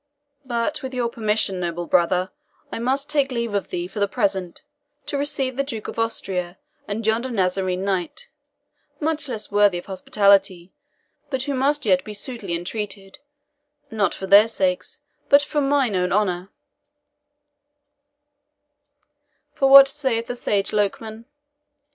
But 0.45 0.81
with 0.81 0.95
your 0.95 1.09
permission, 1.09 1.59
noble 1.59 1.85
brother, 1.85 2.31
I 2.71 2.79
must 2.79 3.07
take 3.07 3.31
leave 3.31 3.53
of 3.53 3.69
thee 3.69 3.87
for 3.87 3.99
the 3.99 4.07
present, 4.07 4.63
to 5.05 5.15
receive 5.15 5.55
the 5.57 5.63
Duke 5.63 5.87
of 5.87 5.99
Austria 5.99 6.57
and 6.87 7.05
yonder 7.05 7.29
Nazarene 7.29 7.85
knight, 7.85 8.27
much 8.99 9.29
less 9.29 9.51
worthy 9.51 9.77
of 9.77 9.85
hospitality, 9.85 10.73
but 11.29 11.43
who 11.43 11.53
must 11.53 11.85
yet 11.85 12.03
be 12.03 12.15
suitably 12.15 12.55
entreated, 12.55 13.19
not 13.91 14.15
for 14.15 14.25
their 14.25 14.47
sakes, 14.47 14.97
but 15.29 15.43
for 15.43 15.61
mine 15.61 15.95
own 15.95 16.11
honour 16.11 16.49
for 19.53 19.69
what 19.69 19.87
saith 19.87 20.25
the 20.25 20.35
sage 20.35 20.71
Lokman? 20.71 21.25